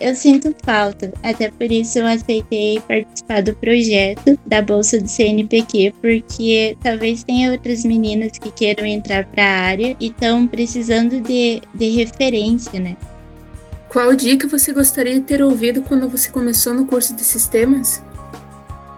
Eu 0.00 0.14
sinto 0.16 0.54
falta, 0.64 1.12
até 1.22 1.50
por 1.50 1.70
isso 1.70 1.98
eu 1.98 2.06
aceitei 2.06 2.80
participar 2.80 3.42
do 3.42 3.54
projeto 3.54 4.38
da 4.46 4.60
Bolsa 4.60 5.00
do 5.00 5.08
CNPq, 5.08 5.94
porque 6.00 6.76
talvez 6.82 7.22
tenha 7.22 7.52
outras 7.52 7.84
meninas 7.84 8.38
que 8.38 8.50
queiram 8.50 8.84
entrar 8.84 9.26
para 9.26 9.44
a 9.44 9.60
área 9.60 9.96
e 10.00 10.06
estão 10.06 10.46
precisando 10.46 11.20
de, 11.20 11.62
de 11.74 11.90
referência, 11.90 12.80
né? 12.80 12.96
Qual 13.88 14.14
dica 14.14 14.48
você 14.48 14.72
gostaria 14.72 15.14
de 15.14 15.20
ter 15.20 15.42
ouvido 15.42 15.82
quando 15.82 16.08
você 16.08 16.30
começou 16.30 16.72
no 16.72 16.86
curso 16.86 17.14
de 17.14 17.22
sistemas? 17.22 18.02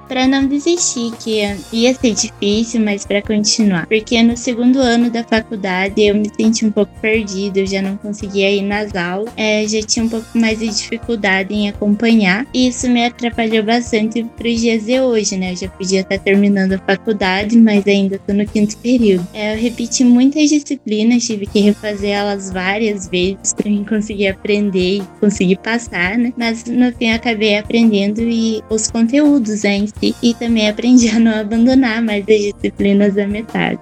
Para 0.08 0.26
não 0.26 0.46
desistir, 0.46 1.12
que 1.22 1.40
ia 1.72 1.94
ser 1.94 2.14
difícil, 2.14 2.80
mas 2.80 3.04
para 3.04 3.22
continuar. 3.22 3.86
Porque 3.86 4.22
no 4.22 4.36
segundo 4.36 4.78
ano 4.78 5.10
da 5.10 5.24
faculdade 5.24 6.02
eu 6.02 6.14
me 6.14 6.30
senti 6.34 6.64
um 6.64 6.70
pouco 6.70 6.92
perdida, 7.00 7.60
eu 7.60 7.66
já 7.66 7.82
não 7.82 7.96
conseguia 7.96 8.50
ir 8.50 8.62
nas 8.62 8.94
aulas, 8.94 9.32
é, 9.36 9.66
já 9.66 9.80
tinha 9.82 10.04
um 10.04 10.08
pouco 10.08 10.26
mais 10.36 10.58
de 10.58 10.68
dificuldade 10.68 11.54
em 11.54 11.68
acompanhar, 11.68 12.46
e 12.52 12.68
isso 12.68 12.88
me 12.88 13.04
atrapalhou 13.04 13.62
bastante 13.62 14.24
para 14.36 14.48
os 14.48 14.60
dias 14.60 14.84
de 14.84 15.00
hoje, 15.00 15.36
né? 15.36 15.52
Eu 15.52 15.56
já 15.56 15.68
podia 15.68 16.00
estar 16.00 16.18
terminando 16.18 16.72
a 16.72 16.78
faculdade, 16.78 17.56
mas 17.56 17.86
ainda 17.86 18.16
estou 18.16 18.34
no 18.34 18.46
quinto 18.46 18.76
período. 18.78 19.26
É, 19.32 19.54
eu 19.54 19.58
repeti 19.58 20.04
muitas 20.04 20.50
disciplinas, 20.50 21.24
tive 21.24 21.46
que 21.46 21.60
refazer 21.60 22.10
elas 22.10 22.50
várias 22.50 23.08
vezes 23.08 23.52
para 23.54 23.70
conseguir 23.88 24.28
aprender 24.28 24.98
e 24.98 25.02
conseguir 25.20 25.56
passar, 25.56 26.18
né? 26.18 26.32
Mas 26.36 26.64
no 26.64 26.92
fim 26.92 27.08
eu 27.08 27.16
acabei 27.16 27.58
aprendendo 27.58 28.20
e 28.20 28.62
os 28.70 28.90
conteúdos 28.90 29.62
né, 29.62 29.84
e 30.02 30.34
também 30.34 30.68
aprendi 30.68 31.08
a 31.08 31.18
não 31.18 31.40
abandonar 31.40 32.02
mais 32.02 32.22
as 32.28 32.52
disciplinas 32.54 33.14
da 33.14 33.26
metade. 33.26 33.80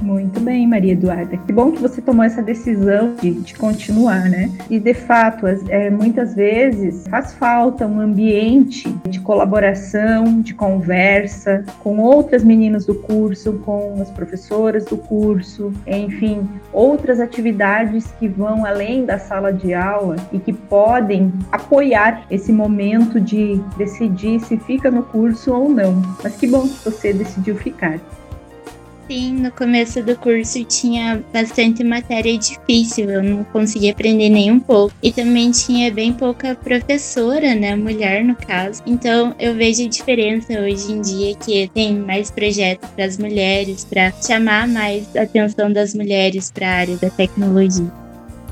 Muito 0.00 0.38
bem, 0.40 0.66
Maria 0.66 0.92
Eduarda. 0.92 1.36
Que 1.36 1.52
bom 1.52 1.72
que 1.72 1.80
você 1.80 2.00
tomou 2.00 2.24
essa 2.24 2.40
decisão 2.40 3.14
de, 3.20 3.32
de 3.32 3.54
continuar, 3.54 4.28
né? 4.28 4.50
E 4.70 4.78
de 4.78 4.94
fato, 4.94 5.46
é, 5.68 5.90
muitas 5.90 6.34
vezes 6.34 7.06
faz 7.08 7.34
falta 7.34 7.86
um 7.86 8.00
ambiente 8.00 8.88
de 9.08 9.18
colaboração, 9.20 10.40
de 10.40 10.54
conversa 10.54 11.64
com 11.80 11.98
outras 11.98 12.44
meninas 12.44 12.86
do 12.86 12.94
curso, 12.94 13.54
com 13.64 14.00
as 14.00 14.10
professoras 14.10 14.84
do 14.84 14.96
curso, 14.96 15.72
enfim, 15.86 16.48
outras 16.72 17.18
atividades 17.18 18.06
que 18.20 18.28
vão 18.28 18.64
além 18.64 19.04
da 19.04 19.18
sala 19.18 19.52
de 19.52 19.74
aula 19.74 20.16
e 20.32 20.38
que 20.38 20.52
podem 20.52 21.32
apoiar 21.50 22.24
esse 22.30 22.52
momento 22.52 23.20
de 23.20 23.60
decidir 23.76 24.38
se 24.40 24.56
fica 24.58 24.90
no 24.90 25.02
curso 25.02 25.52
ou 25.52 25.68
não. 25.68 26.00
Mas 26.22 26.36
que 26.36 26.46
bom 26.46 26.62
que 26.62 26.84
você 26.84 27.12
decidiu 27.12 27.56
ficar. 27.56 27.98
Sim, 29.08 29.38
no 29.38 29.50
começo 29.50 30.02
do 30.02 30.14
curso 30.16 30.62
tinha 30.64 31.24
bastante 31.32 31.82
matéria 31.82 32.36
difícil, 32.36 33.08
eu 33.08 33.22
não 33.22 33.42
conseguia 33.42 33.92
aprender 33.92 34.28
nem 34.28 34.52
um 34.52 34.60
pouco. 34.60 34.94
E 35.02 35.10
também 35.10 35.50
tinha 35.50 35.90
bem 35.90 36.12
pouca 36.12 36.54
professora, 36.54 37.54
né, 37.54 37.74
mulher 37.74 38.22
no 38.22 38.36
caso. 38.36 38.82
Então 38.86 39.34
eu 39.38 39.54
vejo 39.54 39.86
a 39.86 39.88
diferença 39.88 40.60
hoje 40.60 40.92
em 40.92 41.00
dia 41.00 41.34
que 41.36 41.70
tem 41.72 41.96
mais 41.96 42.30
projetos 42.30 42.86
para 42.90 43.06
as 43.06 43.16
mulheres, 43.16 43.82
para 43.86 44.12
chamar 44.12 44.68
mais 44.68 45.16
a 45.16 45.22
atenção 45.22 45.72
das 45.72 45.94
mulheres 45.94 46.50
para 46.50 46.68
a 46.68 46.74
área 46.74 46.96
da 46.98 47.08
tecnologia. 47.08 48.07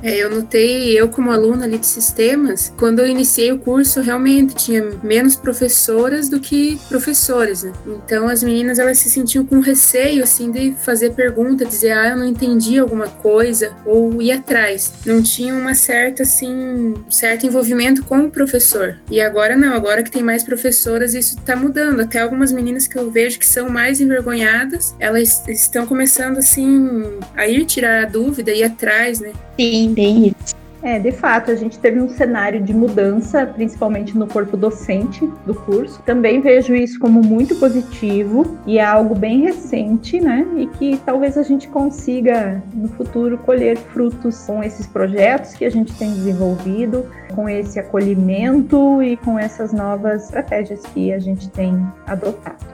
É, 0.07 0.19
eu 0.19 0.31
notei, 0.31 0.97
eu 0.97 1.09
como 1.09 1.33
aluna 1.33 1.65
ali 1.65 1.79
de 1.79 1.87
sistemas, 1.87 2.73
quando 2.79 3.01
eu 3.01 3.09
iniciei 3.09 3.51
o 3.51 3.59
curso, 3.59 4.01
realmente 4.01 4.55
tinha 4.55 4.89
menos 5.03 5.35
professoras 5.35 6.29
do 6.29 6.39
que 6.39 6.79
professores, 6.89 7.65
né? 7.65 7.73
Então 7.85 8.29
as 8.29 8.41
meninas 8.41 8.79
elas 8.79 8.99
se 8.99 9.11
sentiam 9.11 9.45
com 9.45 9.59
receio 9.59 10.23
assim 10.23 10.53
de 10.53 10.77
fazer 10.81 11.11
pergunta, 11.11 11.65
dizer 11.65 11.91
ah, 11.91 12.11
eu 12.11 12.19
não 12.19 12.25
entendi 12.25 12.79
alguma 12.79 13.09
coisa 13.09 13.73
ou 13.85 14.23
ir 14.23 14.31
atrás. 14.31 14.93
Não 15.05 15.21
tinha 15.21 15.53
uma 15.53 15.75
certa 15.75 16.23
assim, 16.23 16.95
certo 17.11 17.45
envolvimento 17.45 18.05
com 18.05 18.21
o 18.21 18.31
professor. 18.31 19.01
E 19.11 19.21
agora 19.21 19.57
não, 19.57 19.75
agora 19.75 20.05
que 20.05 20.11
tem 20.13 20.23
mais 20.23 20.45
professoras, 20.45 21.15
isso 21.15 21.37
tá 21.39 21.57
mudando. 21.57 21.99
Até 21.99 22.21
algumas 22.21 22.53
meninas 22.53 22.87
que 22.87 22.97
eu 22.97 23.11
vejo 23.11 23.41
que 23.41 23.47
são 23.47 23.69
mais 23.69 24.01
envergonhadas, 24.01 24.95
elas 25.01 25.43
estão 25.49 25.85
começando 25.85 26.39
assim 26.39 27.19
a 27.35 27.49
ir 27.49 27.65
tirar 27.65 28.05
a 28.05 28.09
dúvida 28.09 28.53
e 28.53 28.61
ir 28.61 28.65
atrás, 28.65 29.19
né? 29.19 29.33
Sim, 29.59 29.95
bem 29.97 30.29
isso. 30.29 30.55
É, 30.83 31.01
de 31.01 31.11
fato, 31.11 31.51
a 31.51 31.57
gente 31.57 31.81
teve 31.81 31.99
um 31.99 32.09
cenário 32.09 32.63
de 32.63 32.73
mudança, 32.73 33.45
principalmente 33.45 34.17
no 34.17 34.27
corpo 34.27 34.57
docente 34.57 35.29
do 35.45 35.53
curso. 35.53 36.01
Também 36.03 36.41
vejo 36.41 36.77
isso 36.77 37.01
como 37.01 37.21
muito 37.23 37.57
positivo 37.57 38.57
e 38.65 38.79
é 38.79 38.85
algo 38.85 39.13
bem 39.13 39.41
recente, 39.41 40.21
né? 40.21 40.47
E 40.57 40.67
que 40.69 41.01
talvez 41.05 41.37
a 41.37 41.43
gente 41.43 41.67
consiga 41.67 42.63
no 42.73 42.87
futuro 42.89 43.37
colher 43.39 43.77
frutos 43.77 44.45
com 44.47 44.63
esses 44.63 44.87
projetos 44.87 45.55
que 45.55 45.65
a 45.65 45.71
gente 45.71 45.93
tem 45.95 46.13
desenvolvido, 46.13 47.05
com 47.35 47.49
esse 47.49 47.81
acolhimento 47.81 49.03
e 49.03 49.17
com 49.17 49.37
essas 49.37 49.73
novas 49.73 50.27
estratégias 50.27 50.83
que 50.95 51.13
a 51.13 51.19
gente 51.19 51.49
tem 51.51 51.85
adotado. 52.07 52.65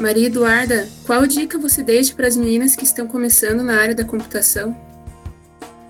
Maria 0.00 0.26
Eduarda, 0.26 0.88
qual 1.06 1.24
dica 1.28 1.58
você 1.58 1.80
deixa 1.80 2.12
para 2.12 2.26
as 2.26 2.36
meninas 2.36 2.74
que 2.74 2.82
estão 2.82 3.06
começando 3.06 3.62
na 3.62 3.80
área 3.80 3.94
da 3.94 4.04
computação? 4.04 4.83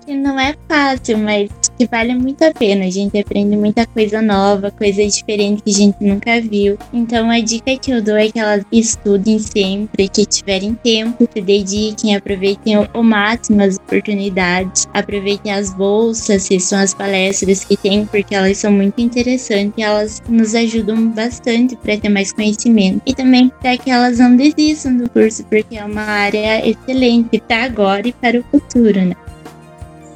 Que 0.05 0.13
não 0.13 0.39
é 0.39 0.53
fácil, 0.67 1.17
mas 1.17 1.49
que 1.79 1.87
vale 1.87 2.13
muito 2.13 2.43
a 2.43 2.53
pena. 2.53 2.85
A 2.85 2.91
gente 2.91 3.17
aprende 3.17 3.57
muita 3.57 3.87
coisa 3.87 4.21
nova, 4.21 4.69
coisa 4.69 5.03
diferente 5.03 5.63
que 5.63 5.71
a 5.71 5.73
gente 5.73 5.97
nunca 5.99 6.39
viu. 6.41 6.77
Então 6.93 7.31
a 7.31 7.39
dica 7.39 7.75
que 7.75 7.89
eu 7.89 8.03
dou 8.03 8.15
é 8.15 8.29
que 8.29 8.37
elas 8.37 8.63
estudem 8.71 9.39
sempre, 9.39 10.07
que 10.07 10.23
tiverem 10.25 10.75
tempo, 10.75 11.27
se 11.33 11.41
dediquem, 11.41 12.15
aproveitem 12.15 12.77
o 12.93 13.01
máximo 13.01 13.63
as 13.63 13.77
oportunidades, 13.77 14.87
aproveitem 14.93 15.51
as 15.51 15.73
bolsas, 15.73 16.47
que 16.47 16.59
são 16.59 16.77
as 16.77 16.93
palestras 16.93 17.63
que 17.63 17.75
tem, 17.75 18.05
porque 18.05 18.35
elas 18.35 18.59
são 18.59 18.71
muito 18.71 19.01
interessantes 19.01 19.73
e 19.75 19.81
elas 19.81 20.21
nos 20.29 20.53
ajudam 20.53 21.09
bastante 21.09 21.75
para 21.77 21.97
ter 21.97 22.09
mais 22.09 22.31
conhecimento. 22.31 23.01
E 23.07 23.13
também 23.15 23.51
para 23.59 23.75
que 23.75 23.89
elas 23.89 24.19
não 24.19 24.35
desistam 24.35 24.97
do 24.97 25.09
curso, 25.09 25.43
porque 25.45 25.77
é 25.77 25.83
uma 25.83 26.03
área 26.03 26.67
excelente 26.67 27.39
para 27.39 27.63
agora 27.63 28.07
e 28.07 28.13
para 28.13 28.39
o 28.39 28.43
futuro, 28.43 29.03
né? 29.03 29.15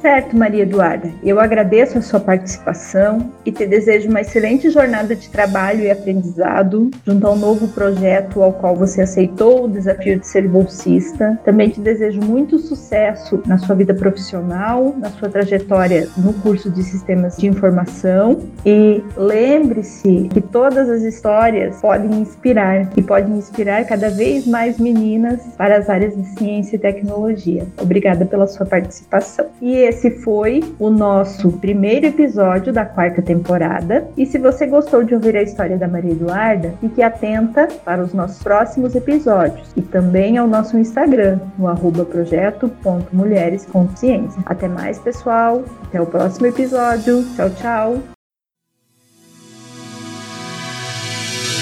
Certo, 0.00 0.34
Maria 0.34 0.62
Eduarda. 0.62 1.10
Eu 1.22 1.38
agradeço 1.38 1.98
a 1.98 2.00
sua 2.00 2.18
participação 2.18 3.30
e 3.44 3.52
te 3.52 3.66
desejo 3.66 4.08
uma 4.08 4.22
excelente 4.22 4.70
jornada 4.70 5.14
de 5.14 5.28
trabalho 5.28 5.80
e 5.80 5.90
aprendizado 5.90 6.90
junto 7.06 7.26
ao 7.26 7.36
novo 7.36 7.68
projeto 7.68 8.42
ao 8.42 8.50
qual 8.54 8.74
você 8.74 9.02
aceitou 9.02 9.64
o 9.64 9.68
desafio 9.68 10.18
de 10.18 10.26
ser 10.26 10.48
bolsista. 10.48 11.38
Também 11.44 11.68
te 11.68 11.82
desejo 11.82 12.18
muito 12.22 12.58
sucesso 12.58 13.42
na 13.46 13.58
sua 13.58 13.74
vida 13.74 13.92
profissional, 13.92 14.94
na 14.96 15.10
sua 15.10 15.28
trajetória 15.28 16.08
no 16.16 16.32
curso 16.32 16.70
de 16.70 16.82
Sistemas 16.82 17.36
de 17.36 17.46
Informação 17.46 18.40
e 18.64 19.04
lembre-se 19.18 20.28
que 20.32 20.40
todas 20.40 20.88
as 20.88 21.02
histórias 21.02 21.78
podem 21.78 22.22
inspirar 22.22 22.88
e 22.96 23.02
podem 23.02 23.36
inspirar 23.36 23.84
cada 23.84 24.08
vez 24.08 24.46
mais 24.46 24.78
meninas 24.78 25.42
para 25.58 25.76
as 25.76 25.90
áreas 25.90 26.16
de 26.16 26.24
ciência 26.38 26.76
e 26.76 26.78
tecnologia. 26.78 27.66
Obrigada 27.78 28.24
pela 28.24 28.46
sua 28.46 28.64
participação. 28.64 29.46
E 29.60 29.89
esse 29.90 30.10
foi 30.22 30.62
o 30.78 30.88
nosso 30.88 31.52
primeiro 31.52 32.06
episódio 32.06 32.72
da 32.72 32.86
quarta 32.86 33.20
temporada. 33.20 34.08
E 34.16 34.24
se 34.24 34.38
você 34.38 34.66
gostou 34.66 35.04
de 35.04 35.14
ouvir 35.14 35.36
a 35.36 35.42
história 35.42 35.76
da 35.76 35.86
Maria 35.88 36.12
Eduarda, 36.12 36.72
fique 36.80 37.02
atenta 37.02 37.68
para 37.84 38.02
os 38.02 38.14
nossos 38.14 38.42
próximos 38.42 38.94
episódios 38.94 39.68
e 39.76 39.82
também 39.82 40.38
ao 40.38 40.46
nosso 40.46 40.78
Instagram, 40.78 41.40
no 41.58 41.66
arroba 41.66 42.04
projeto.mulheresconsciência. 42.04 44.40
Até 44.46 44.68
mais, 44.68 44.96
pessoal. 44.98 45.64
Até 45.82 46.00
o 46.00 46.06
próximo 46.06 46.46
episódio. 46.46 47.24
Tchau, 47.34 47.50
tchau. 47.50 47.98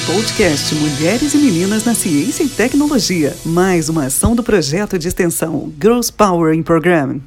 Podcast 0.07 0.75
Mulheres 0.75 1.33
e 1.35 1.39
Meninas 1.39 1.85
na 1.85 1.95
Ciência 1.95 2.43
e 2.43 2.49
Tecnologia. 2.49 3.37
Mais 3.45 3.89
uma 3.89 4.07
ação 4.07 4.35
do 4.35 4.43
projeto 4.43 4.99
de 4.99 5.07
extensão 5.09 5.73
Girls 5.81 6.13
Power 6.13 6.53
in 6.55 6.63
Program. 6.63 7.21